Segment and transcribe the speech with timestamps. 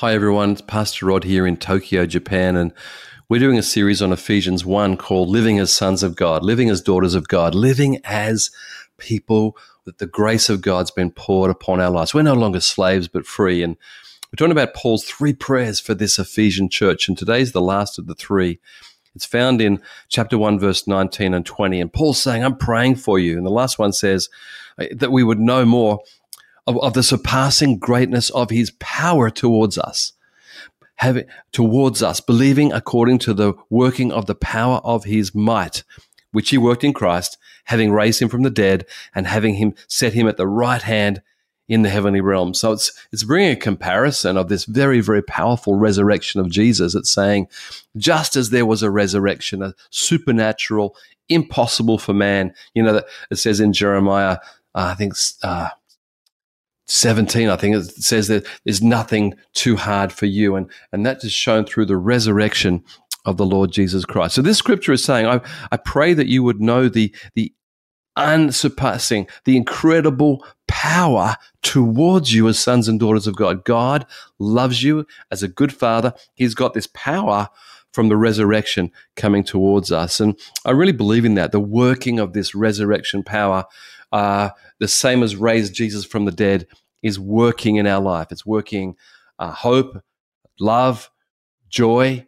[0.00, 0.50] Hi, everyone.
[0.50, 2.74] It's Pastor Rod here in Tokyo, Japan, and
[3.30, 6.82] we're doing a series on Ephesians 1 called Living as Sons of God, Living as
[6.82, 8.50] Daughters of God, Living as
[8.98, 9.56] people
[9.86, 12.12] that the grace of God's been poured upon our lives.
[12.12, 13.62] We're no longer slaves, but free.
[13.62, 13.78] And
[14.26, 18.06] we're talking about Paul's three prayers for this Ephesian church, and today's the last of
[18.06, 18.60] the three.
[19.14, 21.80] It's found in chapter 1, verse 19 and 20.
[21.80, 23.38] And Paul's saying, I'm praying for you.
[23.38, 24.28] And the last one says
[24.76, 26.00] that we would know more
[26.66, 30.12] of, of the surpassing greatness of his power towards us.
[30.96, 35.84] Having, towards us, believing according to the working of the power of his might,
[36.32, 40.14] which he worked in Christ, having raised him from the dead and having him set
[40.14, 41.20] him at the right hand
[41.68, 42.54] in the heavenly realm.
[42.54, 46.94] So it's it's bringing a comparison of this very very powerful resurrection of Jesus.
[46.94, 47.48] It's saying
[47.96, 50.96] just as there was a resurrection, a supernatural,
[51.28, 52.54] impossible for man.
[52.74, 54.38] You know that it says in Jeremiah,
[54.74, 55.70] uh, I think uh,
[56.86, 60.54] 17, I think it says that there's nothing too hard for you.
[60.56, 62.84] And, and that is shown through the resurrection
[63.24, 64.36] of the Lord Jesus Christ.
[64.36, 65.40] So this scripture is saying, I,
[65.72, 67.52] I pray that you would know the, the
[68.16, 73.64] unsurpassing, the incredible power towards you as sons and daughters of God.
[73.64, 74.06] God
[74.38, 76.14] loves you as a good father.
[76.34, 77.48] He's got this power
[77.96, 80.20] from the resurrection coming towards us.
[80.20, 83.64] And I really believe in that, the working of this resurrection power
[84.12, 86.66] uh, the same as raised Jesus from the dead,
[87.02, 88.28] is working in our life.
[88.30, 88.96] It's working
[89.38, 90.02] uh, hope,
[90.60, 91.10] love,
[91.70, 92.26] joy,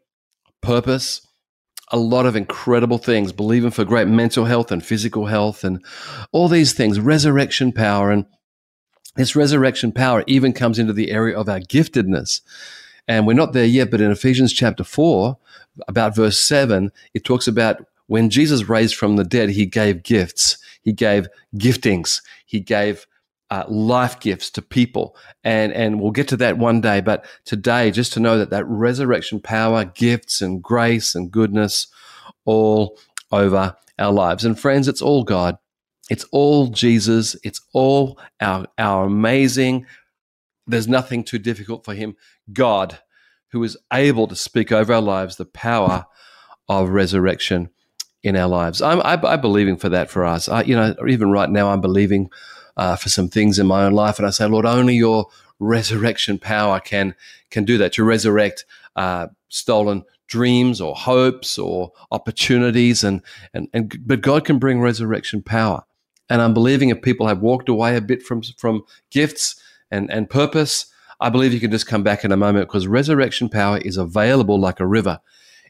[0.63, 1.27] purpose,
[1.91, 5.85] a lot of incredible things, believing for great mental health and physical health and
[6.33, 8.11] all these things, resurrection power.
[8.11, 8.25] And
[9.17, 12.41] this resurrection power even comes into the area of our giftedness.
[13.09, 15.37] And we're not there yet, but in Ephesians chapter 4,
[15.89, 20.59] about verse 7, it talks about when Jesus raised from the dead, he gave gifts.
[20.83, 22.23] He gave giftings.
[22.47, 23.07] He gave
[23.51, 25.17] uh, life gifts to people.
[25.45, 27.01] And, and we'll get to that one day.
[27.01, 31.87] But today, just to know that that resurrection power, gifts and grace and goodness
[32.45, 32.99] all
[33.31, 34.45] over our lives.
[34.45, 35.59] And friends, it's all God.
[36.11, 37.37] It's all Jesus.
[37.43, 39.87] It's all our, our amazing,
[40.69, 42.17] there's nothing too difficult for him.
[42.53, 42.99] God,
[43.49, 46.07] who is able to speak over our lives the power
[46.69, 47.71] of resurrection
[48.23, 48.83] in our lives.
[48.83, 50.49] I'm, I, am believing for that for us.
[50.49, 52.31] I, you know, even right now, I'm believing
[52.77, 55.27] uh, for some things in my own life, and I say, Lord, only your
[55.59, 57.15] resurrection power can
[57.51, 58.65] can do that to resurrect
[58.95, 63.23] uh, stolen dreams or hopes or opportunities, and
[63.55, 65.85] and and but God can bring resurrection power.
[66.31, 70.29] And I'm believing if people have walked away a bit from from gifts and and
[70.31, 70.87] purpose,
[71.21, 74.61] I believe you can just come back in a moment because resurrection power is available
[74.61, 75.21] like a river.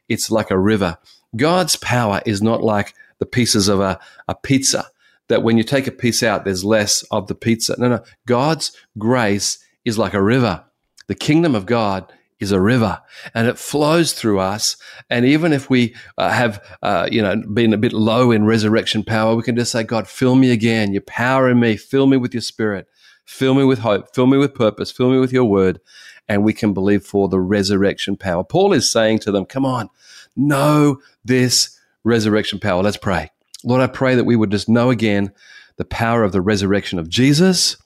[0.08, 0.98] It's like a river
[1.36, 4.86] God's power is not like the pieces of a, a pizza
[5.28, 7.74] that when you take a piece out, there's less of the pizza.
[7.78, 8.02] No, no.
[8.26, 10.64] God's grace is like a river.
[11.06, 13.00] The kingdom of God is a river
[13.34, 14.76] and it flows through us.
[15.10, 19.02] And even if we uh, have, uh, you know, been a bit low in resurrection
[19.02, 20.92] power, we can just say, God, fill me again.
[20.92, 21.76] Your power in me.
[21.76, 22.86] Fill me with your spirit.
[23.28, 24.14] Fill me with hope.
[24.14, 24.90] Fill me with purpose.
[24.90, 25.80] Fill me with your word.
[26.28, 28.42] And we can believe for the resurrection power.
[28.42, 29.90] Paul is saying to them, come on,
[30.34, 32.82] know this resurrection power.
[32.82, 33.30] Let's pray.
[33.62, 35.30] Lord, I pray that we would just know again
[35.76, 37.76] the power of the resurrection of Jesus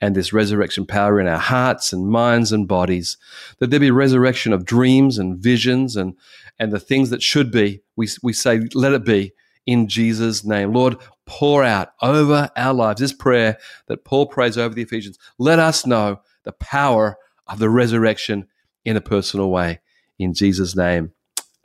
[0.00, 3.16] and this resurrection power in our hearts and minds and bodies,
[3.60, 6.16] that there be resurrection of dreams and visions and,
[6.58, 7.82] and the things that should be.
[7.94, 9.32] We, we say, let it be
[9.66, 10.72] in Jesus' name.
[10.72, 10.96] Lord,
[11.26, 13.58] pour out over our lives this prayer
[13.88, 15.18] that Paul prays over the Ephesians.
[15.38, 18.48] Let us know the power of the resurrection
[18.84, 19.80] in a personal way.
[20.18, 21.12] In Jesus' name.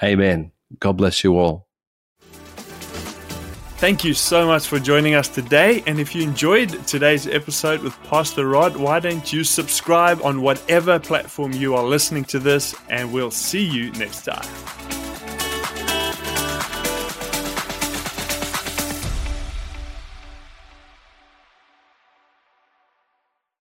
[0.03, 0.52] Amen.
[0.80, 1.68] God bless you all.
[3.78, 5.84] Thank you so much for joining us today.
[5.86, 10.97] And if you enjoyed today's episode with Pastor Rod, why don't you subscribe on whatever
[10.97, 12.74] platform you are listening to this?
[12.90, 14.87] And we'll see you next time.